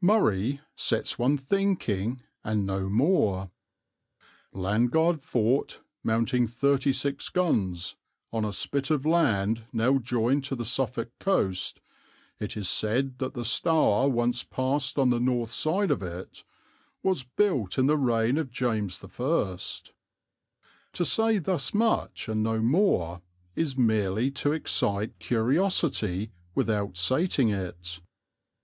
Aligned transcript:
"Murray" 0.00 0.60
sets 0.76 1.18
one 1.18 1.36
thinking 1.36 2.22
and 2.44 2.64
no 2.64 2.88
more. 2.88 3.50
"Landguard 4.54 5.20
Fort 5.20 5.80
(mounting 6.04 6.46
36 6.46 7.28
guns), 7.30 7.96
on 8.32 8.44
a 8.44 8.52
spit 8.52 8.92
of 8.92 9.04
land 9.04 9.64
now 9.72 9.98
joined 9.98 10.44
to 10.44 10.54
the 10.54 10.64
Suffolk 10.64 11.10
coast 11.18 11.80
(it 12.38 12.56
is 12.56 12.68
said 12.68 13.18
that 13.18 13.34
the 13.34 13.44
Stour 13.44 14.08
once 14.08 14.44
passed 14.44 15.00
on 15.00 15.10
the 15.10 15.18
north 15.18 15.50
side 15.50 15.90
of 15.90 16.00
it), 16.00 16.44
was 17.02 17.24
built 17.24 17.76
in 17.76 17.86
the 17.88 17.96
reign 17.98 18.38
of 18.38 18.52
James 18.52 19.02
I." 19.02 19.08
To 20.92 21.04
say 21.04 21.38
thus 21.38 21.74
much 21.74 22.28
and 22.28 22.40
no 22.44 22.60
more 22.60 23.20
is 23.56 23.76
merely 23.76 24.30
to 24.30 24.52
excite 24.52 25.18
curiosity 25.18 26.30
without 26.54 26.96
sating 26.96 27.48
it. 27.48 27.98